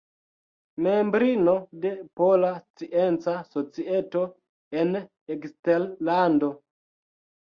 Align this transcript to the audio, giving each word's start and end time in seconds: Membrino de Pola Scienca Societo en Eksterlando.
Membrino 0.85 1.53
de 1.83 1.91
Pola 2.21 2.49
Scienca 2.63 3.35
Societo 3.51 4.25
en 4.85 4.99
Eksterlando. 5.37 6.51